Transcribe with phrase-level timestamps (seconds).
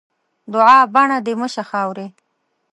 [0.51, 2.07] دوعا؛ بڼه دې مه شه خاوري.